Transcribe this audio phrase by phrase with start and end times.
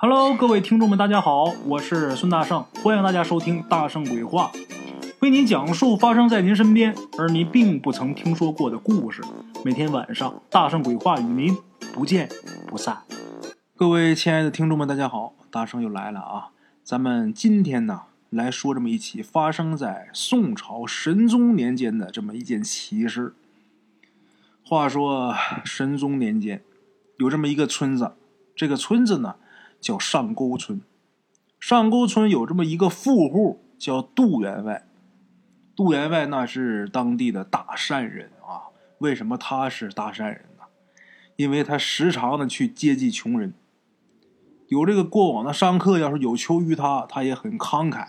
[0.00, 4.52] Hello，各位听众们，大家好，我是孙大圣，欢迎大家收听《大圣鬼话》，
[5.18, 9.20] 为您讲述发生在您身边而您并不曾听说过的故事。
[9.64, 11.56] 每天晚上，《大圣鬼话》与您
[11.92, 12.28] 不见
[12.68, 13.02] 不散。
[13.74, 16.50] 各位亲爱的听众们，大家好，大圣又来了啊！
[16.84, 23.34] 咱们今天呢，来说这么一起发生在宋朝神宗年间的这么一件奇事。
[24.64, 25.34] 话说
[25.64, 26.62] 神宗年间，
[27.16, 28.12] 有这么一个村子，
[28.54, 29.34] 这个村子呢。
[29.80, 30.80] 叫上沟村，
[31.60, 34.86] 上沟村有这么一个富户，叫杜员外。
[35.76, 38.74] 杜员外那是当地的大善人啊。
[38.98, 40.64] 为什么他是大善人呢？
[41.36, 43.54] 因为他时常的去接济穷人。
[44.66, 48.08] 有这个过往的商客要是有求于他，他也很慷慨。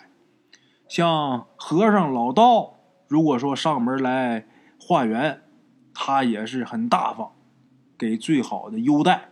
[0.88, 4.48] 像和尚、老道，如果说上门来
[4.80, 5.44] 化缘，
[5.94, 7.34] 他也是很大方，
[7.98, 9.30] 给最好的优待。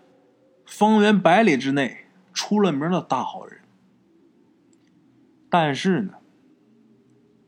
[0.66, 2.07] 方圆百里之内。
[2.38, 3.62] 出了名的大好人，
[5.50, 6.14] 但是呢，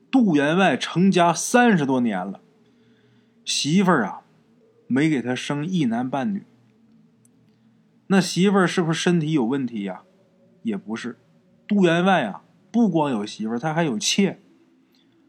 [0.09, 2.41] 杜员外成家三十多年了，
[3.45, 4.23] 媳妇儿啊，
[4.88, 6.44] 没给他生一男半女。
[8.08, 10.02] 那媳妇儿是不是身体有问题呀？
[10.63, 11.19] 也不是，
[11.67, 12.41] 杜员外啊，
[12.72, 14.39] 不光有媳妇儿，他还有妾。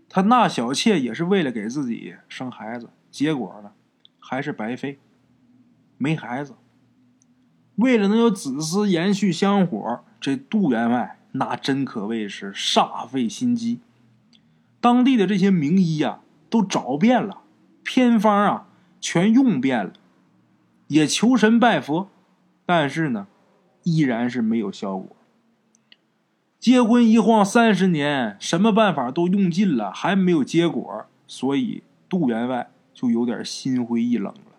[0.08, 3.72] 他纳小妾也是为了给自己生孩子，结果呢，
[4.18, 4.98] 还是白费，
[5.98, 6.54] 没孩子。
[7.80, 13.80] 为了能有子嗣延续香火，这杜员外那真可谓是煞费心机。
[14.82, 17.38] 当地的这些名医呀，都找遍了，
[17.82, 18.66] 偏方啊
[19.00, 19.94] 全用遍了，
[20.88, 22.10] 也求神拜佛，
[22.66, 23.28] 但是呢，
[23.84, 25.16] 依然是没有效果。
[26.58, 34.58] 结婚一晃三十年，什么办法都用尽了，还没有结果，所以杜员外就有点心灰意冷了。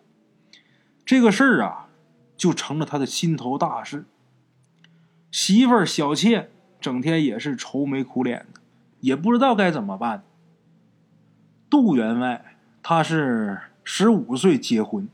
[1.05, 1.89] 这个事儿啊。
[2.41, 4.05] 就成了他的心头大事。
[5.29, 8.59] 媳妇儿小妾整天也是愁眉苦脸的，
[8.99, 10.23] 也不知道该怎么办。
[11.69, 15.07] 杜员外他是十五岁结婚，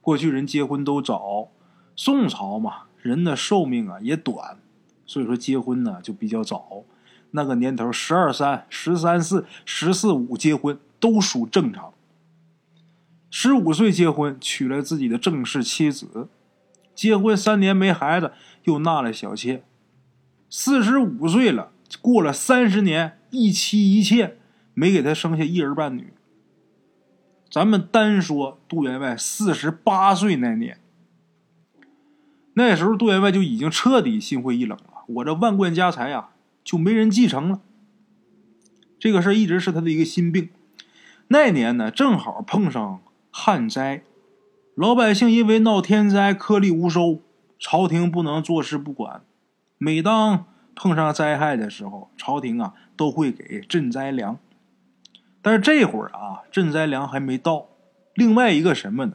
[0.00, 1.48] 过去人结婚都早，
[1.96, 4.58] 宋朝嘛，人的寿命啊也短，
[5.04, 6.84] 所以说结婚呢就比较早。
[7.32, 11.92] 那个年头，十二三、十三四、十四五结婚都属正常。
[13.30, 16.28] 十五岁结婚，娶了自己的正式妻子，
[16.94, 18.32] 结婚三年没孩子，
[18.64, 19.64] 又纳了小妾。
[20.48, 24.38] 四十五岁了，过了三十年，一妻一妾，
[24.72, 26.14] 没给他生下一儿半女。
[27.50, 30.80] 咱们单说杜员外四十八岁那年，
[32.54, 35.04] 那时候杜员外就已经彻底心灰意冷了。
[35.06, 36.30] 我这万贯家财呀，
[36.64, 37.60] 就没人继承了。
[38.98, 40.48] 这个事一直是他的一个心病。
[41.28, 43.00] 那年呢，正好碰上。
[43.40, 44.02] 旱灾，
[44.74, 47.20] 老百姓因为闹天灾，颗粒无收，
[47.56, 49.22] 朝廷不能坐视不管。
[49.78, 54.40] 每当碰上灾害的时候，朝廷啊都会给赈灾粮。
[55.40, 57.68] 但是这会儿啊，赈灾粮还没到。
[58.12, 59.12] 另外一个什么呢？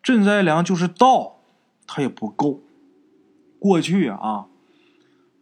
[0.00, 1.40] 赈灾粮就是到，
[1.88, 2.60] 它也不够。
[3.58, 4.46] 过去啊，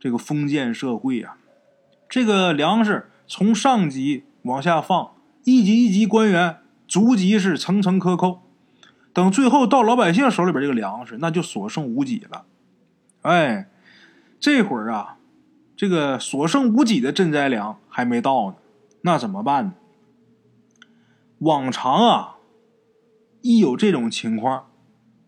[0.00, 1.36] 这个封建社会啊，
[2.08, 5.12] 这个粮食从上级往下放，
[5.44, 6.61] 一级一级官员。
[6.92, 8.42] 逐级是层层克扣，
[9.14, 12.44] 等最后到老百姓手里边，这个粮食那就所剩无几了。
[13.22, 13.70] 哎，
[14.38, 15.16] 这会儿啊，
[15.74, 18.56] 这个所剩无几的赈灾粮还没到呢，
[19.00, 19.72] 那怎么办呢？
[21.38, 22.36] 往常啊，
[23.40, 24.66] 一有这种情况，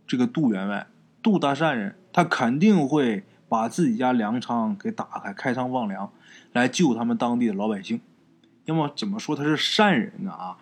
[0.07, 0.89] 这个杜员外、
[1.23, 6.13] 杜大善人，他肯定会把自己家粮仓给打开，开仓放粮，
[6.53, 8.03] 来救他们当地的老百姓。
[8.67, 10.31] 要么怎么说他是善人呢？
[10.31, 10.59] 啊？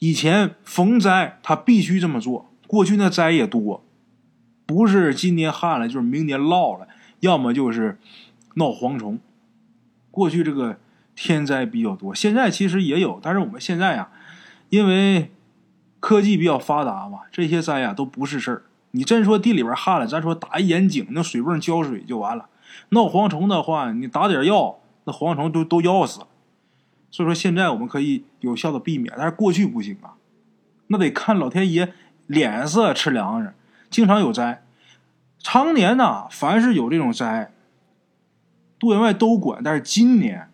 [0.00, 2.50] 以前逢灾他必须这么做。
[2.66, 3.84] 过去那灾也多，
[4.64, 6.88] 不是今年旱了，就是明年涝了，
[7.20, 7.98] 要么就是
[8.54, 9.18] 闹蝗虫。
[10.10, 10.78] 过去这个
[11.14, 14.08] 天灾比较多，现在其实也有，但是我们现在呀，
[14.70, 15.30] 因为
[15.98, 18.62] 科技比较发达嘛，这些灾呀都不是事儿。
[18.92, 22.46] 你真说地里边旱了，咱说打一眼井，那水泵浇水就完了。
[22.90, 26.20] 闹蝗虫的话，你打点药，那蝗虫都都要死。
[27.10, 30.14] 所以说现在我们可以有效的避免，但是过去不行啊，
[30.86, 31.92] 那得看老天爷
[32.28, 33.52] 脸色吃粮食，
[33.90, 34.62] 经常有灾，
[35.40, 37.52] 常年呐，凡是有这种灾，
[38.78, 40.50] 杜员外都管，但是今年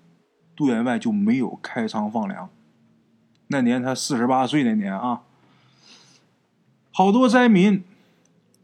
[0.57, 2.49] 杜员外就没有开仓放粮。
[3.49, 5.21] 那年他四十八岁那年啊，
[6.91, 7.85] 好多灾民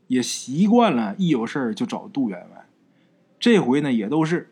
[0.06, 2.64] 也习惯了，一有事儿就找杜员外，
[3.38, 4.48] 这回呢也都是。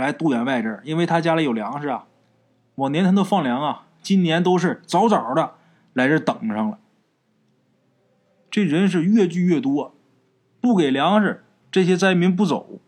[0.00, 2.06] 来杜员外这儿，因为他家里有粮食啊，
[2.74, 5.54] 往年他都放粮啊，今年都是早早的
[5.92, 6.78] 来这等上了。
[8.50, 9.94] 这人是越聚越多，
[10.60, 12.80] 不给粮食，这些灾民不走，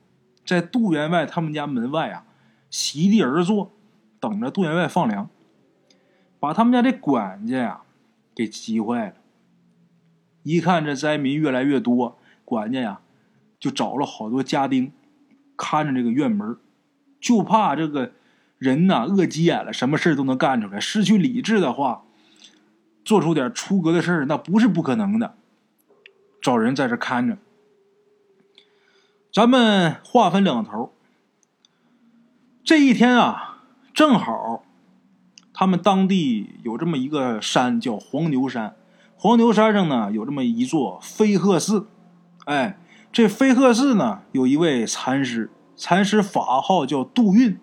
[0.44, 2.24] 在杜员外他们家门外啊，
[2.68, 3.70] 席地而坐，
[4.18, 5.30] 等着杜员外放粮，
[6.40, 7.82] 把他们家这管家呀
[8.34, 9.14] 给急坏了。
[10.42, 13.00] 一看这灾民越来越多，管家呀
[13.60, 14.90] 就找了好多家丁
[15.56, 16.56] 看着这个院门，
[17.22, 18.12] 就怕这个
[18.58, 20.78] 人呐饿急眼了，什么事都能干出来。
[20.78, 22.02] 失去理智的话，
[23.04, 25.36] 做出点出格的事，那不是不可能的。
[26.42, 27.38] 找人在这看着。
[29.32, 30.92] 咱们话分两头。
[32.64, 33.62] 这一天啊，
[33.94, 34.64] 正好
[35.54, 38.74] 他们当地有这么一个山，叫黄牛山。
[39.16, 41.86] 黄牛山上呢，有这么一座飞鹤寺。
[42.46, 42.78] 哎，
[43.12, 45.50] 这飞鹤寺呢，有一位禅师，
[45.84, 47.58] 禅师法号叫杜运。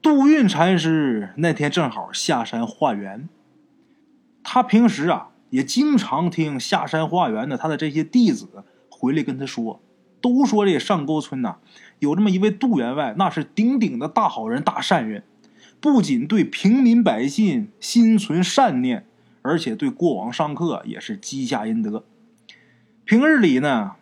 [0.00, 3.28] 杜运禅师那天正好下山化缘。
[4.44, 9.80] 他平时啊，也经常听下山化缘的他的这些弟子回来跟他说，
[10.20, 11.56] 都说这上沟村呐，
[11.98, 15.24] 有这么一位杜员外，那是顶顶的大好人、大善人，
[15.80, 19.04] 不仅对平民百姓心存善念。
[19.42, 22.04] 而且对过往上客也是积下阴德。
[23.04, 23.96] 平日里呢，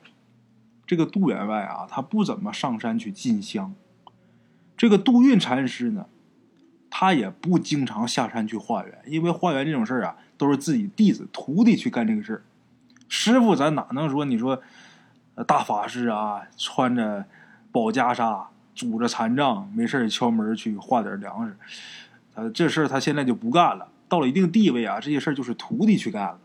[0.87, 3.75] 这个杜员外啊，他不怎么上山去进香。
[4.77, 6.07] 这个杜运禅师呢，
[6.91, 12.43] 他也不经常下山去化缘，因为化缘这种事儿啊，都是自己弟子徒弟去干这个事儿。
[13.09, 14.25] 师傅咱哪能说？
[14.25, 14.63] 你说
[15.47, 17.25] 大法师啊，穿着
[17.73, 21.57] 宝袈裟，拄着禅杖，没事敲门去化点粮食，
[22.35, 23.89] 呃，这事儿他现在就不干了。
[24.09, 26.39] 到了一定地位啊，这些事儿就是徒弟去干了。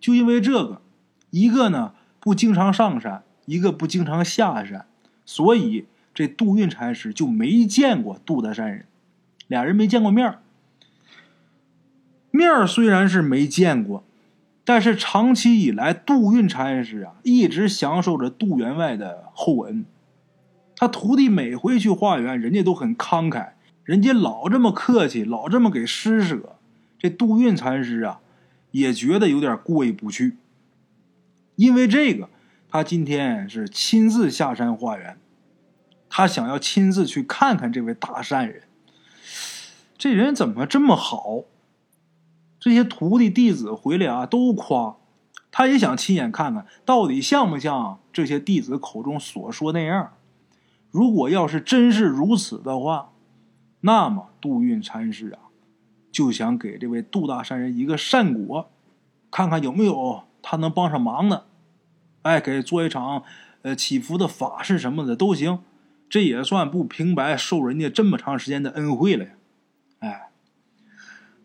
[0.00, 0.82] 就因为这个，
[1.30, 4.86] 一个呢不经常上山，一个不经常下山，
[5.26, 5.84] 所以
[6.14, 8.86] 这杜运禅师就没见过杜大山人，
[9.46, 10.38] 俩人没见过面。
[12.30, 14.02] 面虽然是没见过，
[14.64, 19.84] 但是长期以来，杜运禅师啊一直享受着杜员外的厚恩。
[20.76, 23.50] 他徒弟每回去化缘，人家都很慷慨。
[23.84, 26.56] 人家老这么客气，老这么给施舍，
[26.98, 28.20] 这杜运禅师啊，
[28.70, 30.38] 也觉得有点过意不去。
[31.56, 32.28] 因为这个，
[32.68, 35.18] 他今天是亲自下山化缘，
[36.08, 38.64] 他想要亲自去看看这位大善人。
[39.96, 41.44] 这人怎么这么好？
[42.58, 44.96] 这些徒弟弟子回来啊，都夸，
[45.50, 50.14] 他也想亲眼看看到底像不像这些弟子口中所说那样。
[50.90, 53.12] 如果要是真是如此的话，
[53.80, 55.50] 那么，杜运禅师啊，
[56.10, 58.70] 就想给这位杜大善人一个善果，
[59.30, 61.46] 看看有没有他能帮上忙的。
[62.20, 63.24] 哎，给做一场
[63.62, 65.60] 呃祈福的法事什么的都行，
[66.10, 69.30] 这也算不平白受人家这么长时间的恩惠了呀。
[70.00, 70.30] 哎，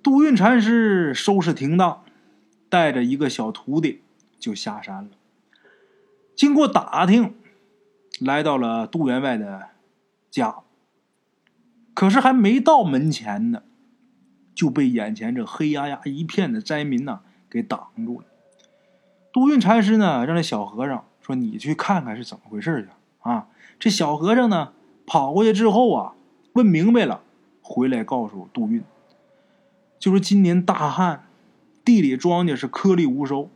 [0.04, 2.04] 杜运禅师收拾停当，
[2.68, 4.02] 带着一个小徒弟
[4.38, 5.12] 就下山了。
[6.36, 7.36] 经过打听，
[8.20, 9.70] 来到了杜员外的
[10.30, 10.58] 家。
[11.94, 13.64] 可是还没到门前呢，
[14.56, 18.26] 就被眼前这黑压压一片的灾民呐给挡住了。
[19.32, 22.90] 杜运禅师呢，让这小和尚说：“你去看看是怎么回事去。”
[23.22, 23.48] 啊，
[23.78, 24.72] 这小和尚呢
[25.06, 26.14] 跑过去之后啊，
[26.54, 27.22] 问明白了，
[27.62, 28.82] 回来告诉杜运，
[30.00, 31.26] 就说今年大旱，
[31.84, 33.50] 地里庄稼是颗粒无收。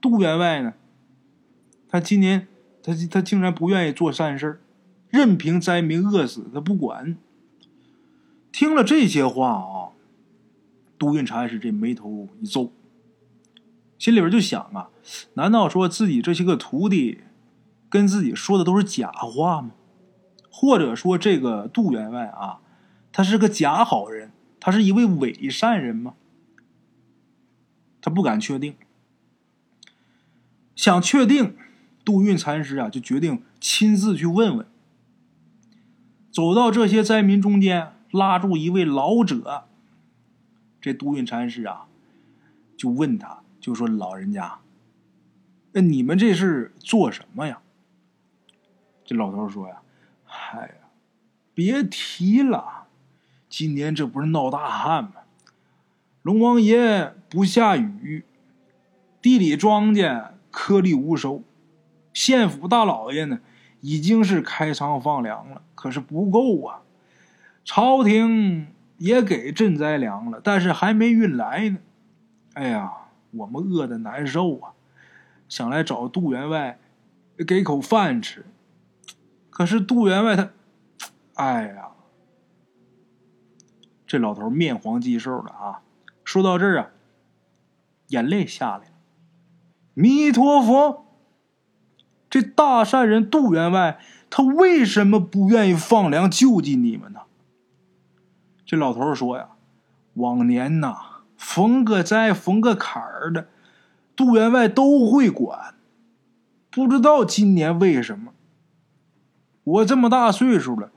[0.00, 0.74] 杜员外呢，
[1.88, 2.46] 他今年
[2.82, 4.60] 他他竟然不愿意做善事
[5.08, 7.16] 任凭灾民饿死，他不管。
[8.52, 9.96] 听了这些话啊，
[10.98, 12.70] 杜运禅师这眉头一皱，
[13.98, 14.90] 心里边就想啊，
[15.34, 17.20] 难道说自己这些个徒弟
[17.88, 19.70] 跟自己说的都是假话吗？
[20.50, 22.60] 或者说这个杜员外啊，
[23.12, 26.14] 他是个假好人，他是一位伪善人吗？
[28.00, 28.74] 他不敢确定。
[30.76, 31.56] 想确定，
[32.04, 34.66] 杜运禅师啊，就决定亲自去问问。
[36.30, 37.92] 走到这些灾民中间。
[38.14, 39.64] 拉住一位老者，
[40.80, 41.86] 这杜运禅师啊，
[42.76, 44.58] 就问他，就说：“老人家，
[45.72, 47.62] 那你们这是做什么呀？”
[49.06, 49.80] 这老头说：“呀，
[50.26, 50.74] 嗨呀，
[51.54, 52.88] 别提了，
[53.48, 55.12] 今年这不是闹大旱吗？
[56.20, 58.26] 龙王爷不下雨，
[59.22, 61.42] 地里庄稼颗粒无收，
[62.12, 63.40] 县府大老爷呢，
[63.80, 66.82] 已经是开仓放粮了，可是不够啊。”
[67.64, 68.66] 朝廷
[68.98, 71.78] 也给赈灾粮了，但是还没运来呢。
[72.52, 72.92] 哎呀，
[73.36, 74.72] 我们饿的难受啊，
[75.48, 76.78] 想来找杜员外
[77.46, 78.46] 给口饭吃。
[79.50, 80.50] 可是杜员外他，
[81.34, 81.90] 哎呀，
[84.06, 85.82] 这老头面黄肌瘦的啊。
[86.24, 86.90] 说到这儿啊，
[88.08, 88.94] 眼泪下来了。
[89.94, 91.06] 弥陀佛，
[92.28, 97.20] 这大善人杜员外，他为什么不愿意放粮救济你们呢？
[98.66, 99.50] 这老头说呀，
[100.14, 101.13] 往年呐，
[101.46, 103.48] 逢个灾逢个坎儿的，
[104.16, 105.74] 杜员外都会管。
[106.70, 108.32] 不知道今年为什么，
[109.62, 110.90] 我这么大岁数了，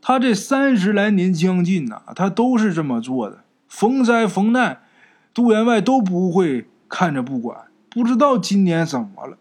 [0.00, 3.44] 他这三十来年将近呐，他都是这么做的。
[3.68, 4.82] 逢灾逢难，
[5.32, 7.68] 杜员外都不会看着不管。
[7.88, 9.38] 不知道今年怎么了。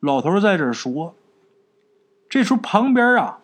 [0.00, 1.14] 老头在这儿说，
[2.30, 3.40] 这时候旁边啊，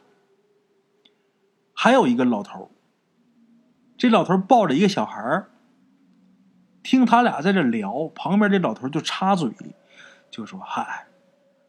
[1.74, 2.70] 还有一个老头。
[4.02, 5.44] 这老头抱着一个小孩
[6.82, 9.48] 听他俩在这聊，旁边这老头就插嘴。
[10.28, 11.06] 就说：“嗨，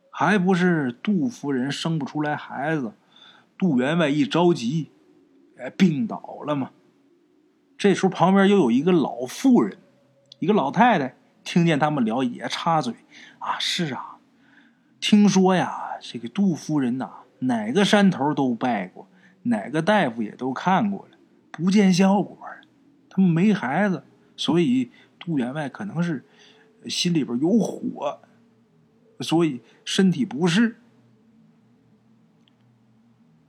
[0.10, 2.94] 还不是杜夫人生不出来孩子，
[3.56, 4.90] 杜员外一着急，
[5.60, 6.72] 哎，病倒了嘛。
[7.78, 9.78] 这时候旁边又有一个老妇人，
[10.40, 12.96] 一个老太太，听见他们聊也插嘴：
[13.38, 14.18] 啊，是啊，
[15.00, 19.08] 听说呀，这个杜夫人呐，哪个山头都拜过，
[19.44, 21.13] 哪个大夫也都看过了，
[21.54, 22.38] 不见效果，
[23.10, 24.04] 他们没孩子，
[24.36, 26.26] 所以杜员外可能是
[26.88, 28.20] 心里边有火。”
[29.22, 30.76] 所以身体不适。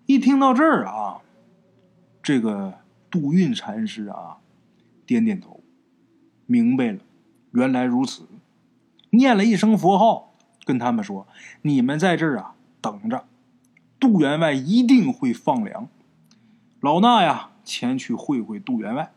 [0.07, 1.23] 一听到这儿啊，
[2.23, 2.75] 这个
[3.11, 4.37] 杜运禅师啊，
[5.05, 5.65] 点点头，
[6.47, 7.01] 明白了，
[7.53, 8.29] 原来如此。
[9.11, 11.27] 念了一声佛号，跟他们说
[11.63, 13.25] ：“你们在这儿啊，等着，
[13.99, 15.89] 杜员外一定会放粮。
[16.81, 19.13] 老衲呀，前去会会杜员外。”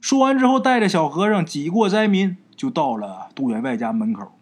[0.00, 4.32] 说完之后，带着小和尚挤过灾民，就到了杜员外家门口。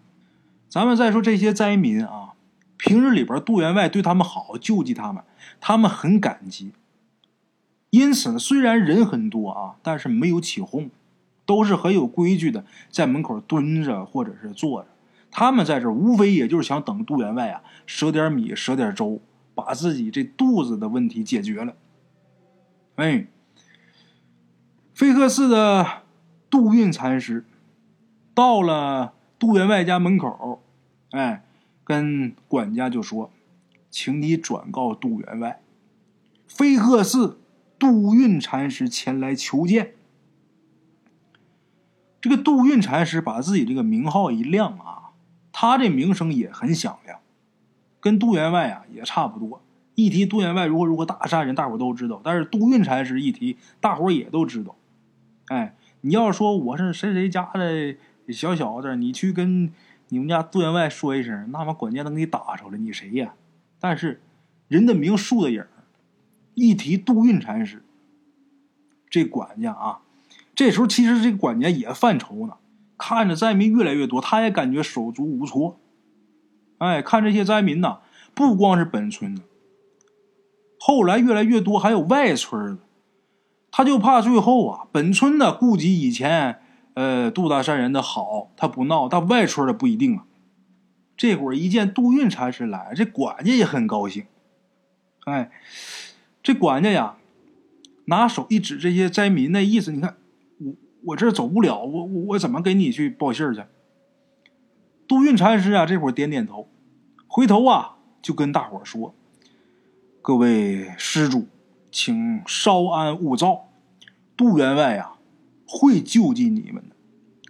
[0.68, 2.35] 咱们再说这些灾民啊，
[2.76, 5.23] 平日里边杜员外对他们好，救济他们，
[5.61, 6.73] 他们很感激。
[7.90, 10.90] 因此呢，虽然人很多啊，但是没有起哄，
[11.46, 14.88] 都是很有规矩的，在门口蹲着或者是坐着。
[15.30, 19.20] 他们在这无非也就是想等杜员外啊，舍点米，舍点粥，
[19.54, 21.75] 把自己这肚子的问题解决了。
[22.97, 23.26] 哎，
[24.95, 26.03] 飞鹤寺的
[26.50, 27.47] 杜运禅师
[28.35, 29.15] 到了。
[29.38, 30.62] 杜员外家门口，
[31.11, 31.45] 哎，
[31.85, 33.31] 跟管家就说
[33.91, 35.61] ：“请你转告杜员外，
[36.49, 37.38] 飞鹤寺
[37.79, 39.93] 杜运禅师前来求见。”
[42.19, 45.11] 这个杜运禅师把自己这个名号一亮啊，
[45.53, 47.21] 他这名声也很响亮，
[48.00, 49.62] 跟杜员外啊也差不多。
[49.97, 54.76] 一提杜员外如何如何大善人，大伙都知道；但是杜运禅师一提，大伙也都知道。
[55.49, 57.97] 哎，你要说我是谁谁家的？
[58.29, 59.73] 小小子，你去跟
[60.09, 62.76] 你们家杜员外说一声，那把管家能给你打出来。
[62.76, 63.35] 你谁呀？
[63.79, 64.21] 但是
[64.67, 65.65] 人的名，树的影
[66.55, 67.85] 一提杜运禅师，
[69.09, 70.00] 这管家啊，
[70.57, 72.55] 这时候其实这管家也犯愁呢。
[72.99, 75.79] 看着灾民越来越多，他也感觉手足无措。
[76.79, 78.00] 哎，看这些灾民呐，
[78.35, 79.43] 不光是本村的，
[80.87, 82.78] 后来越来越多，还有外村的。
[83.73, 86.61] 他就怕最后啊，本村的顾及以前。
[86.95, 90.25] 呃，杜大善人的好，他不闹，但外村的不一定啊。
[91.16, 94.26] 这会儿一见杜运禅师来，这管家也很高兴。
[95.25, 95.50] 哎，
[96.40, 97.16] 这管家呀，
[98.07, 100.16] 拿手一指这些灾民，那意思，你看
[100.59, 100.73] 我
[101.09, 103.62] 我这走不了，我我我怎么给你去报信儿去？
[105.09, 106.69] 杜运禅师啊，这会儿点点头，
[107.26, 109.14] 回头啊就跟大伙说
[110.26, 111.47] ：“各位施主，
[111.92, 113.68] 请稍安勿躁，
[114.37, 115.12] 杜员外呀。”
[115.64, 116.97] 会救济你们的，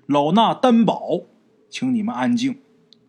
[0.05, 1.23] 老衲担保，
[1.71, 2.59] 请你们安静。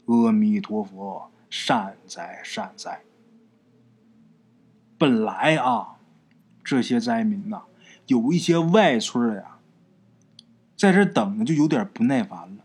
[0.05, 3.01] 阿弥陀佛，善哉善哉。
[4.97, 5.97] 本来啊，
[6.63, 7.63] 这些灾民呐，
[8.05, 9.57] 有一些外村的呀，
[10.77, 12.63] 在这等着就有点不耐烦了。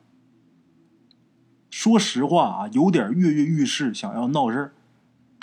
[1.68, 4.72] 说实话啊，有点跃跃欲试，想要闹事儿。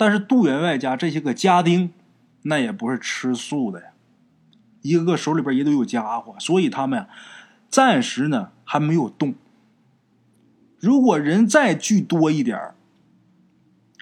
[0.00, 1.92] 但是杜员外家这些个家丁，
[2.44, 3.88] 那也不是吃素的呀。
[4.80, 7.08] 一个个手里边也都有家伙，所以他们呀，
[7.68, 9.34] 暂时呢还没有动。
[10.78, 12.58] 如果人再聚多一点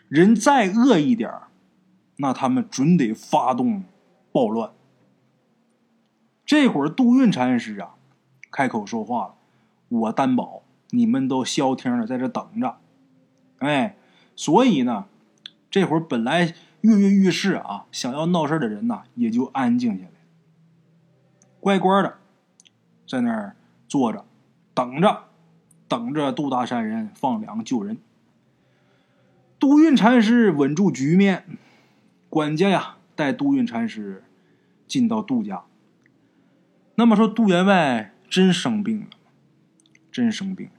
[0.06, 1.28] 人再饿一点
[2.18, 3.82] 那他们准得发动
[4.30, 4.70] 暴乱。
[6.46, 7.96] 这会儿杜运禅师啊，
[8.52, 9.34] 开口说话了
[9.90, 12.76] ：“我担保，你们都消停的在这等着。”
[13.58, 13.96] 哎，
[14.36, 15.06] 所以呢，
[15.70, 20.12] 这会儿本来跃跃欲试啊，想要闹事的人呐，也就安静下来。
[21.60, 22.18] 乖乖的，
[23.06, 23.56] 在那儿
[23.88, 24.24] 坐着，
[24.74, 25.24] 等着，
[25.88, 27.98] 等着杜大善人放粮救人。
[29.58, 31.44] 杜运禅师稳住局面，
[32.28, 34.22] 管家呀带杜运禅师
[34.86, 35.64] 进到杜家。
[36.94, 39.08] 那么说，杜员外真生病了，
[40.12, 40.72] 真生病了，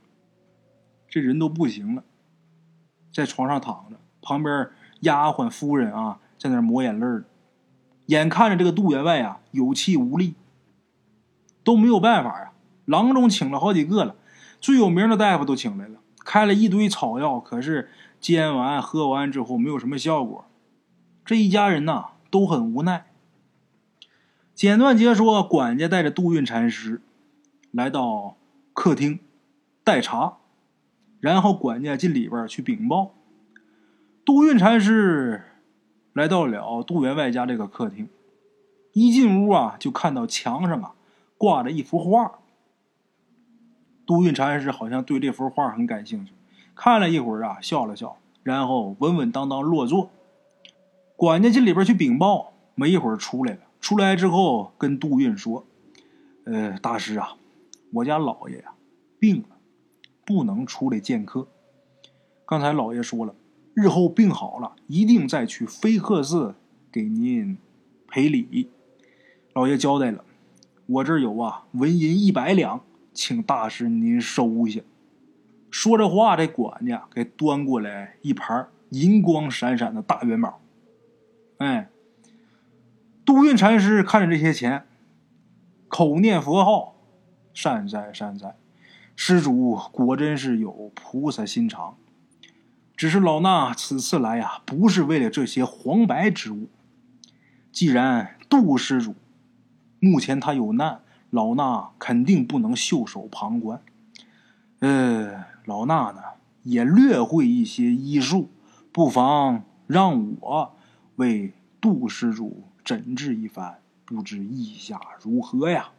[1.10, 2.04] 这人都不行了。
[3.12, 4.70] 在床上躺着，旁边
[5.02, 7.26] 丫鬟夫人啊在那抹眼泪儿，
[8.08, 10.36] 眼看着这个杜员外啊有气无力，
[11.64, 12.54] 都没有办法啊，
[12.86, 14.16] 郎中请了好几个了，
[14.60, 17.90] 最有名的大夫都请来了，开了一堆草药，可是
[18.20, 20.46] 煎完喝完之后没有什么效果，
[21.24, 23.06] 这一家人呐都很无奈。
[24.54, 27.02] 简短截说，管家带着杜运禅师
[27.72, 28.36] 来到
[28.74, 29.20] 客厅
[29.84, 30.38] 待茶，
[31.22, 33.12] 然后管家进里边去禀报。
[34.30, 35.42] 杜运禅师
[36.14, 38.08] 来到了杜员外家这个客厅，
[38.94, 40.94] 一进屋啊，就看到墙上啊
[41.36, 42.38] 挂着一幅画。
[44.06, 46.34] 杜运禅师好像对这幅画很感兴趣，
[46.76, 50.12] 看了一会儿啊，笑了笑，然后稳稳当当落座。
[51.16, 53.62] 管家进里边去禀报，没一会儿出来了。
[53.82, 55.66] 出来之后，跟杜运说
[56.46, 57.36] ：“呃，大师啊，
[57.94, 58.74] 我家老爷呀
[59.18, 59.58] 病了，
[60.24, 61.48] 不能出来见客。
[62.46, 63.34] 刚才老爷说了，
[63.80, 66.56] 日后病好了，一定再去飞鹤寺
[66.92, 67.58] 给您
[68.10, 68.70] 赔礼。
[69.54, 70.26] 老爷交代了，
[70.86, 72.84] 我这儿有啊纹银一百两，
[73.14, 74.82] 请大师您收下。”
[75.72, 80.60] 说着话，这管家给端过来一盘银光闪闪的大元宝，
[81.60, 81.88] 哎。
[83.24, 84.88] 都运禅师看着这些钱，
[85.88, 86.96] 口念佛号
[87.54, 88.58] ：“善哉善哉，
[89.16, 91.96] 施主果真是有菩萨心肠。
[93.00, 96.68] 只是老衲此次来呀，不是为了这些黄白之物。
[97.72, 99.16] 既然杜施主
[100.02, 103.82] 目前他有难，老衲肯定不能袖手旁观。
[104.80, 106.22] 呃，老衲呢
[106.64, 108.50] 也略会一些医术，
[108.92, 110.76] 不妨让我
[111.16, 115.92] 为杜施主。”诊治一番，不知意下如何呀？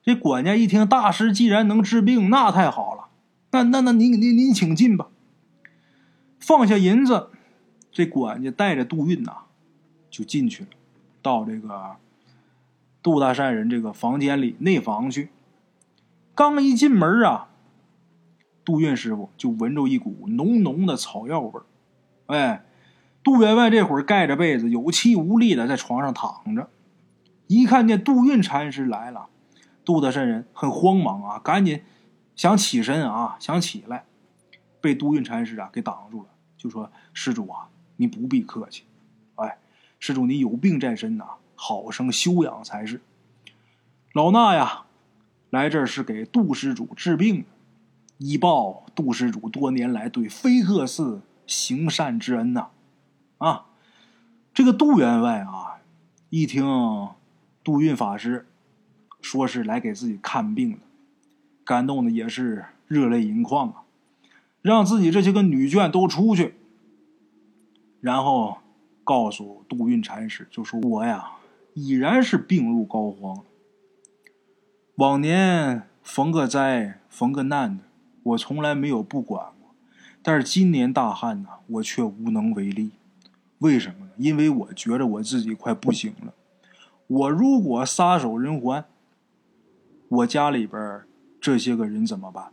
[0.00, 3.07] 这管家一听，大师既然能治病，那太好了。
[3.50, 5.08] 那那那，您您您请进吧。
[6.38, 7.30] 放下银子，
[7.90, 9.44] 这管家带着杜运呐，
[10.10, 10.70] 就进去了，
[11.22, 11.96] 到这个
[13.02, 15.30] 杜大善人这个房间里内房去。
[16.34, 17.48] 刚一进门啊，
[18.64, 21.64] 杜运师傅就闻着一股浓浓的草药味儿，
[22.26, 22.64] 哎。
[23.20, 26.70] 杜员外这会儿盖着被子，有气无力的在床上躺着。
[27.46, 29.26] 一看见杜运禅师来了，
[29.84, 31.82] 杜大善人很慌忙啊，赶紧
[32.38, 34.04] 想起身啊，想起来，
[34.80, 38.84] 被杜运禅师啊给挡住了，就说：“施主啊，你不必客气。
[39.34, 39.58] 哎，
[39.98, 41.24] 施主你有病在身呐，
[41.56, 43.00] 好生休养才是。
[44.12, 44.84] 老衲呀，
[45.50, 47.44] 来这儿是给杜施主治病，
[48.18, 52.68] 以报杜施主多年来对飞鹤寺行善之恩呐。”
[53.38, 53.66] 啊，
[54.54, 55.80] 这个杜员外啊，
[56.30, 56.64] 一听
[57.64, 58.46] 杜运法师
[59.20, 60.78] 说是来给自己看病的，
[61.68, 63.82] 感动的也是热泪盈眶啊，
[64.62, 66.54] 让自己这些个女眷都出去，
[68.00, 68.56] 然后
[69.04, 71.32] 告诉杜运禅师，就说我呀
[71.74, 73.42] 已然是病入膏肓，
[74.94, 77.84] 往年逢个灾逢个难的，
[78.22, 79.74] 我从来没有不管过，
[80.22, 82.92] 但是今年大旱呐，我却无能为力。
[83.58, 84.08] 为什么？
[84.16, 86.32] 因为我觉着我自己快不行了。
[87.06, 88.84] 我如果撒手人寰，
[90.08, 91.02] 我家里边
[91.40, 92.52] 这些个人怎么办？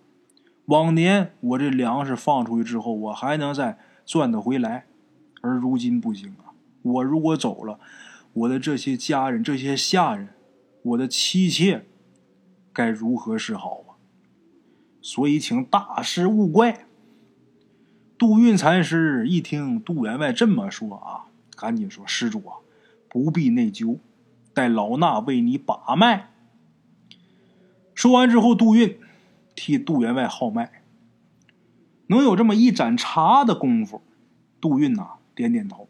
[0.66, 4.88] 往年我这粮食放出去之后，我还能再赚得回来，
[5.42, 6.58] 而如今不行啊！
[6.82, 7.80] 我如果走了，
[8.34, 10.30] 我的这些家人、这些下人、
[10.82, 11.86] 我的妻妾，
[12.74, 13.94] 该如何是好啊？
[15.02, 16.88] 所以，请大师勿怪。
[18.18, 22.58] 杜运禅师一听杜员外这么说啊，赶紧说：“施主啊，
[23.08, 24.00] 不必内疚，
[24.54, 26.32] 待老衲为你把脉。”
[27.96, 29.00] 说完之后，杜运
[29.56, 30.84] 替杜员外号脉。
[32.08, 34.04] 能有这么一盏茶的功夫，
[34.62, 35.88] 杜运呐点点头，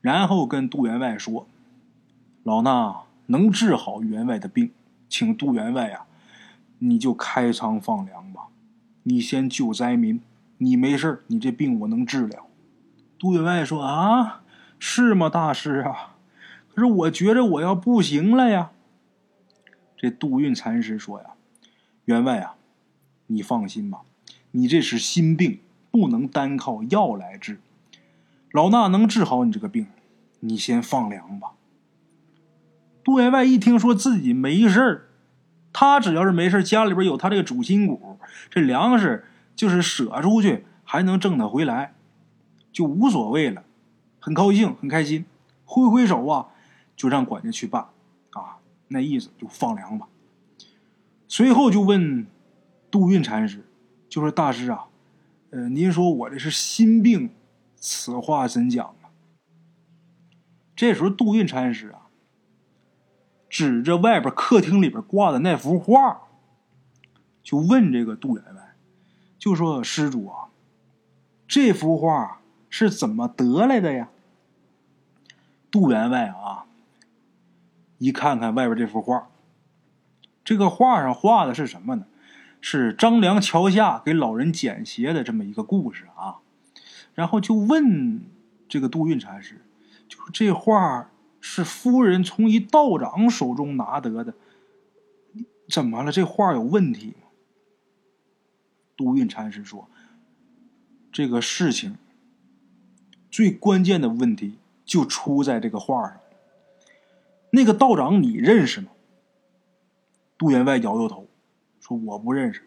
[0.00, 1.46] 然后跟杜员外说
[2.42, 4.72] ：“老衲能治好员外的病，
[5.08, 6.06] 请杜员外呀，
[6.80, 8.48] 你就开仓放粮吧，
[9.04, 10.20] 你先救灾民。”
[10.58, 12.46] 你没事你这病我能治了。
[13.18, 14.42] 杜员外说：“啊，
[14.78, 16.14] 是吗，大师啊？
[16.72, 18.70] 可是我觉着我要不行了呀。”
[20.04, 21.30] 这杜运禅师说：“呀，
[22.04, 22.56] 员外啊，
[23.28, 24.02] 你放心吧，
[24.50, 27.58] 你这是心病，不能单靠药来治。
[28.52, 29.86] 老衲能治好你这个病，
[30.40, 31.52] 你先放粮吧。”
[33.02, 35.08] 杜员外一听说自己没事
[35.72, 38.18] 他只要是没事家里边有他这个主心骨，
[38.50, 39.24] 这粮食。
[39.56, 41.94] 就是舍出去还能挣得回来，
[42.72, 43.62] 就无所谓了，
[44.18, 45.26] 很高兴很开心，
[45.64, 46.48] 挥挥手啊，
[46.96, 47.86] 就让管家去办，
[48.88, 50.08] 那意思就放粮吧。
[51.28, 52.26] 随后就问
[52.90, 53.64] 杜运禅师，
[54.08, 54.86] 就说大师啊，
[55.50, 57.30] 呃，您说我这是心病，
[57.76, 59.10] 此话怎讲啊？”
[60.76, 62.08] 这时候，杜运禅师啊，
[63.48, 66.22] 指着外边客厅里边挂的那幅画，
[67.42, 68.74] 就问这个杜员外，
[69.38, 70.48] 就说：“施主啊，
[71.46, 74.08] 这幅画是怎么得来的呀？”
[75.70, 76.66] 杜员外啊，
[77.98, 79.28] 一看看外边这幅画，
[80.44, 82.06] 这个画上画的是什么呢？
[82.60, 86.38] 是张良桥下给老人捡鞋的这么一个故事啊。
[87.14, 88.22] 然后就问
[88.68, 89.60] 这个杜运禅师。
[90.08, 94.34] 就这画是夫人从一道长手中拿得的，
[95.68, 96.12] 怎么了？
[96.12, 97.28] 这画有问题吗？
[98.96, 99.88] 杜运禅师说
[101.10, 101.96] ：“这个事情
[103.30, 106.20] 最关键的问题就出在这个画上。
[107.54, 108.88] 那个道长你认识吗？”
[110.36, 111.28] 杜员外摇摇头
[111.80, 112.62] 说：“我不认识，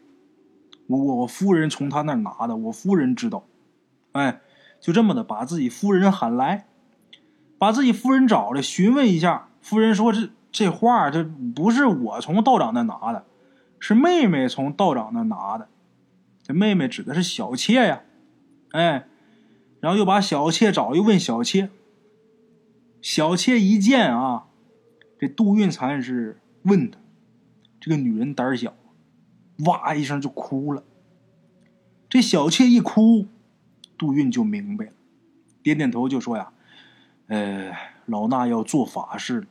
[0.87, 3.45] 我我我夫人从他那儿拿的，我夫人知道。”
[4.13, 4.41] 哎，
[4.79, 6.67] 就这么的，把自己夫人喊来。
[7.59, 13.25] 把自己夫人找来询问一下，夫人说：“这这画这不是我从道长那拿的，
[13.79, 15.67] 是妹妹从道长那拿的。
[16.43, 18.03] 这妹妹指的是小妾呀，
[18.71, 19.07] 哎，
[19.79, 21.69] 然后又把小妾找，又问小妾。
[23.01, 24.46] 小妾一见啊，
[25.19, 26.97] 这杜运禅师问他，
[27.79, 28.73] 这个女人胆小，
[29.65, 30.83] 哇一声就哭了。
[32.09, 33.27] 这小妾一哭，
[33.97, 34.91] 杜运就明白了，
[35.61, 36.51] 点点头就说呀。”
[37.27, 37.73] 呃，
[38.05, 39.47] 老衲要做法事。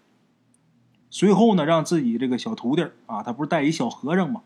[1.11, 4.40] 随后呢，让自己这个小徒弟啊，他不是带一小和尚吗？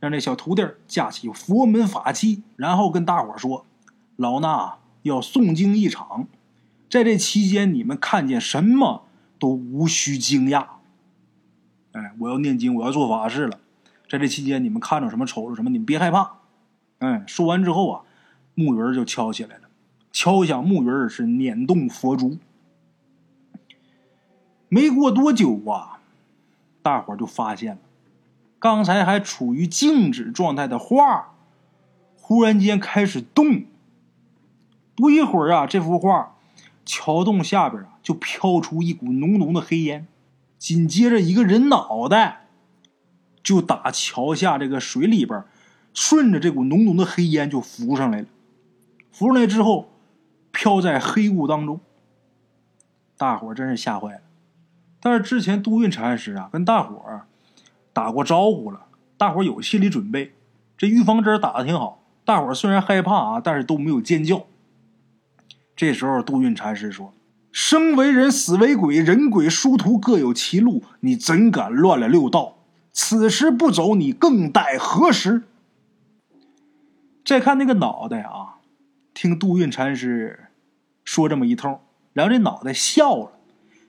[0.00, 3.64] 让这小徒弟架起佛门法器，然后跟大伙说
[4.16, 6.26] ：“老衲要诵经一场，
[6.90, 9.04] 在这期间你们看见什么
[9.38, 10.66] 都无需惊讶。
[11.92, 13.60] 哎，我要念经，我要做法事了。
[14.08, 16.38] 在这期间你们看着什么瞅着什么，你们别害怕。
[16.98, 18.02] 哎，说完之后啊，
[18.54, 19.68] 木鱼就敲起来了，
[20.12, 22.38] 敲响木鱼是捻动佛珠。
[24.68, 26.00] 没过多久啊，
[26.82, 27.80] 大伙就发现了，
[28.58, 31.34] 刚才还处于静止状态的画，
[32.16, 33.64] 忽然间开始动。
[34.96, 36.33] 不一会儿啊，这幅画
[36.84, 40.06] 桥洞下边啊就飘出一股浓浓的黑烟，
[40.58, 42.46] 紧接着一个人脑袋
[43.42, 45.44] 就打桥下这个水里边，
[45.92, 48.26] 顺着这股浓浓的黑烟就浮上来了。
[49.12, 49.90] 浮上来之后，
[50.50, 51.80] 飘在黑雾当中，
[53.16, 54.20] 大伙真是吓坏了。
[55.00, 57.26] 但是之前杜运禅师啊跟大伙儿
[57.92, 60.34] 打过招呼了，大伙儿有心理准备，
[60.76, 62.02] 这预防针打的挺好。
[62.24, 64.46] 大伙儿虽然害怕啊，但是都没有尖叫。
[65.76, 67.12] 这时候杜运禅师说
[67.50, 72.58] ：“生为人，死为鬼，人鬼殊途各有其路，你怎敢乱了六道？
[72.92, 75.42] 此时不走，你更待何时？”
[77.24, 78.60] 再看那个脑袋啊，
[79.14, 80.48] 听杜运禅师
[81.04, 81.80] 说这么一通，
[82.12, 83.32] 然后这脑袋笑了。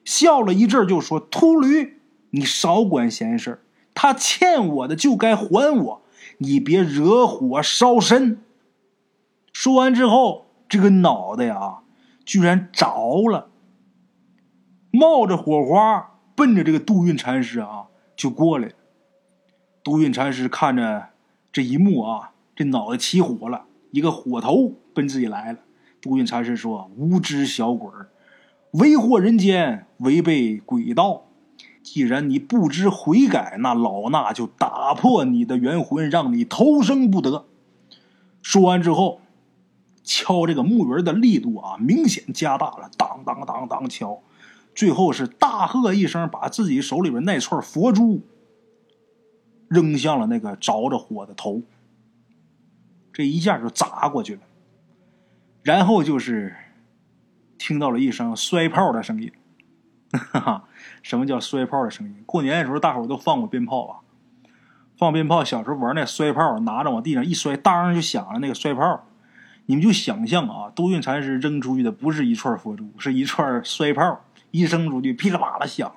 [0.04, 3.64] 笑了一阵，就说：“秃驴，你少管闲事
[3.96, 6.02] 他欠我的就该还我，
[6.38, 8.40] 你别惹火烧身。”
[9.52, 11.84] 说完之后，这个脑袋啊，
[12.26, 13.50] 居然着了，
[14.92, 18.74] 冒着火花，奔着这个杜运禅师啊就过来了。
[19.84, 21.10] 杜运禅师看着
[21.52, 25.60] 这一幕啊，这脑袋起火了，一个火头奔自己来了。
[26.02, 28.10] 杜运禅师说：“无知小鬼儿。”
[28.74, 31.26] 为祸人间，违背鬼道。
[31.82, 37.46] 既然你不知悔改，那老衲就打破你的元魂，让你投生不得。
[38.42, 39.22] 说完之后，
[40.06, 44.22] 敲这个木鱼的力度啊，明显加大了，当当当当敲。
[44.74, 48.22] 最后是大喝一声，把自己手里边那串佛珠
[49.68, 51.62] 扔向了那个着着火的头。
[53.12, 54.42] 这一下就砸过去了，
[55.64, 56.56] 然后就是。
[57.58, 59.32] 听到了一声摔炮的声音，
[60.12, 60.70] 哈哈！
[61.02, 62.22] 什么叫摔炮的声音？
[62.26, 64.00] 过年的时候，大伙都放过鞭炮啊。
[64.98, 68.40] 放鞭炮，小时候玩那摔炮，拿着往地上一摔，当就响了。
[68.40, 69.08] 那个摔炮，
[69.66, 75.96] 你们就想象啊，都运禅师扔出去的不是一串佛珠，是一串摔炮，一扔出去噼里啪啦响。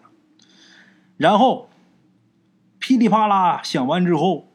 [1.17, 1.69] 然后
[2.79, 4.49] 噼里啪啦响完之后，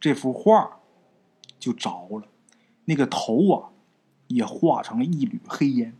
[0.00, 0.78] 这幅画
[1.58, 2.28] 就着了，
[2.84, 3.70] 那个头啊。
[4.28, 5.96] 也化成了一缕黑烟。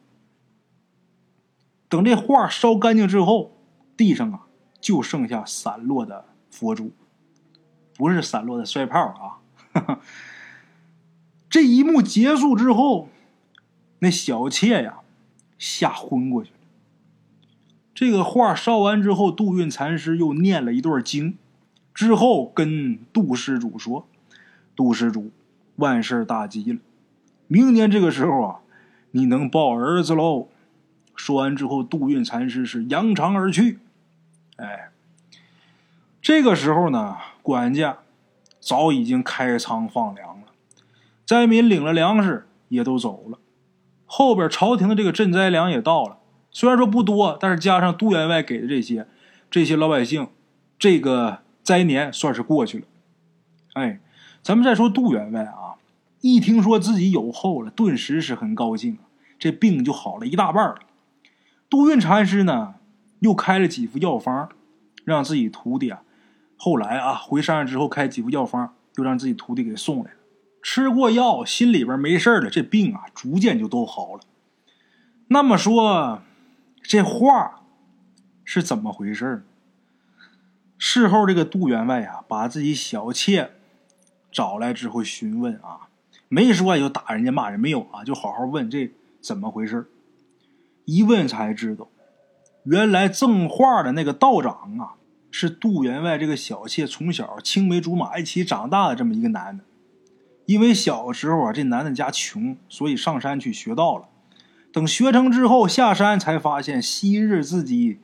[1.88, 3.57] 等这画烧干净之后，
[3.96, 4.48] 地上啊
[4.81, 6.90] 就剩下散落的佛珠，
[7.94, 9.38] 不是散落的摔炮啊。
[11.57, 13.09] 这一幕结束之后，
[14.01, 14.99] 那小妾呀
[15.59, 16.57] 吓昏过去了。
[17.95, 21.38] 这个画烧完之后，杜运禅师又念了一段经，
[21.95, 24.07] 之后跟杜施主说
[24.77, 25.31] ：“杜施主，
[25.77, 26.79] 万事大吉了。”
[27.49, 28.61] 明年这个时候啊，
[29.12, 30.49] 你能抱儿子喽。”
[31.16, 33.79] 说完之后，杜运禅师是扬长而去。
[34.57, 34.90] 哎，
[36.21, 38.01] 这个时候呢，管家
[38.61, 40.36] 早已经开仓放粮，
[41.27, 43.39] 灾民领了粮食也都走了，
[44.05, 46.19] 后边朝廷的这个赈灾粮也到了。
[46.53, 49.09] 虽然说不多，但是加上杜员外给的这些，
[49.51, 50.29] 这些老百姓
[50.79, 52.85] 这个灾年算是过去了。
[53.75, 53.99] 哎，
[54.41, 55.75] 咱们再说杜员外啊，
[56.21, 58.97] 一听说自己有后了，顿时是很高兴，
[59.39, 60.77] 这病就好了一大半了。
[61.69, 62.77] 杜运禅师呢，
[63.19, 64.49] 又开了几副药方，
[65.05, 66.03] 让自己徒弟啊。
[66.57, 70.12] 后来啊，回山上之后开几副药方，又让自己徒弟给送来。
[70.68, 74.20] 吃过药，心里边没事了，这病啊，逐渐就都好了。
[75.29, 76.22] 那么说，
[76.83, 77.62] 这话
[78.44, 79.44] 是怎么回事
[80.76, 83.52] 事后，这个杜员外啊，把自己小妾
[84.33, 85.87] 找来之后询问啊，
[86.26, 89.88] 没说就打人家骂人，没有啊，就好好问这怎么回事
[90.85, 91.87] 一问才知道，
[92.64, 94.94] 原来赠画的那个道长啊，
[95.31, 99.62] 是杜员外这个小妾从小青梅竹马一起长大的这么一个男的。
[100.47, 104.09] 因为小时候啊，这男的家穷，所以上山去学道了。
[104.73, 107.99] 等学成之后下山，才发现昔日自己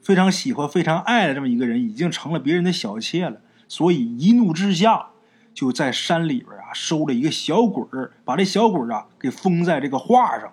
[0.00, 3.40] 非常喜欢、非常爱的这么一个人，已经成了别人的小妾了。
[3.66, 5.08] 所以一怒之下，
[5.54, 10.52] 就在山里边啊收了一个小鬼儿，把这小鬼儿啊给封在这个画上。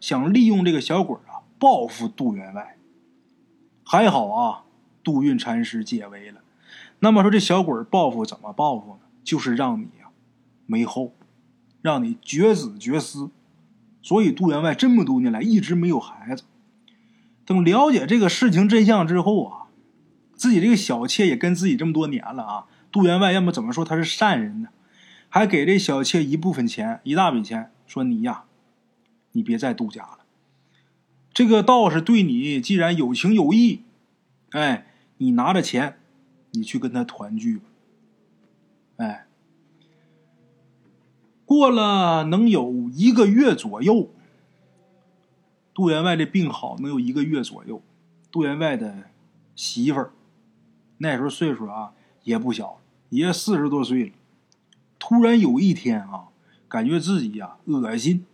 [0.00, 2.76] 想利用这个小鬼啊报复杜员外，
[3.84, 4.62] 还好啊，
[5.02, 6.40] 杜运禅师解围了。
[7.00, 9.00] 那么说这小鬼报复怎么报复呢？
[9.24, 9.88] 就是让你
[10.68, 11.16] 没后，
[11.82, 13.30] 让你绝子绝孙。
[14.02, 16.44] 所以杜员外这么多年来一直没有孩子。
[17.44, 19.66] 等了解这个事情真相之后啊，
[20.34, 22.66] 自己这个小妾也跟自己这么多年了啊。
[22.92, 24.68] 杜员外要么怎么说他是善人呢？
[25.28, 28.44] 还给这小妾一部分钱，一大笔钱，说你呀。
[29.32, 30.18] 你别再杜家了。
[31.32, 33.82] 这个道士对你既然有情有义，
[34.50, 34.86] 哎，
[35.18, 35.98] 你拿着钱，
[36.52, 37.64] 你去跟他团聚吧。
[38.96, 39.27] 哎，
[41.48, 44.10] 过了能有一个月左右，
[45.72, 47.80] 杜员外的病好能有一个月左右。
[48.30, 49.04] 杜员外的
[49.56, 50.12] 媳妇儿
[50.98, 54.12] 那时候岁数啊也不小，也四十多岁了。
[54.98, 56.28] 突然有一天啊，
[56.68, 58.26] 感觉自己呀恶心。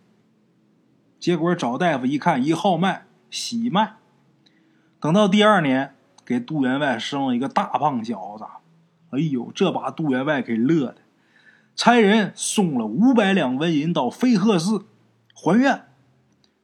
[1.20, 3.94] 结果找大夫一看，一号脉喜脉。
[4.98, 8.44] 等到第二年，给杜员外生了一个大胖小子。
[9.10, 10.96] 哎呦，这把杜员外给乐的，
[11.76, 14.86] 差人送了五百两纹银到飞鹤寺
[15.34, 15.86] 还愿。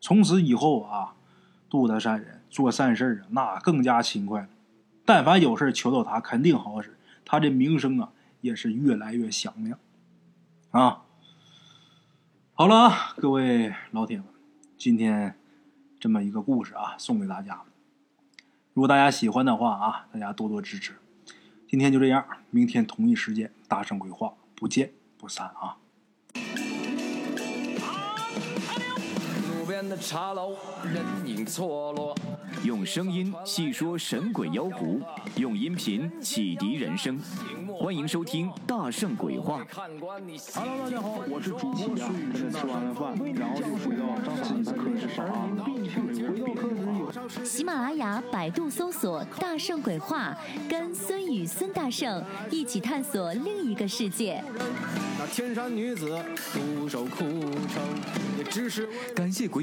[0.01, 1.15] 从此以后啊，
[1.69, 4.49] 杜德善人做善事啊，那更加勤快了。
[5.05, 6.97] 但凡有事求到他，肯定好使。
[7.25, 9.79] 他这名声啊，也是越来越响亮。
[10.71, 11.03] 啊，
[12.55, 14.27] 好了啊，各位老铁们。
[14.79, 15.37] 今天
[15.99, 17.63] 这么一个故事啊，送给大家。
[18.73, 20.95] 如果大家喜欢的话啊，大家多多支持。
[21.69, 25.80] 今天就这样，明天同一时间大圣鬼话不见不散啊。
[29.71, 32.13] 边的茶楼，人影错落。
[32.65, 35.01] 用声音细说神鬼妖狐，
[35.37, 37.17] 用音频启迪人生。
[37.79, 39.63] 欢迎收听《大圣鬼话》。
[40.53, 42.51] Hello，大家好，我是主播孙宇。
[42.51, 44.03] 吃完了饭，然后就回到
[44.43, 45.49] 自己的课室上啊。
[47.45, 50.37] 喜马拉雅、百度搜索“大圣鬼话”，
[50.69, 54.43] 跟孙宇、孙大圣一起探索另一个世界。
[55.17, 56.19] 那天山女子
[56.53, 57.83] 独守空城，
[58.37, 59.63] 也只是感谢鬼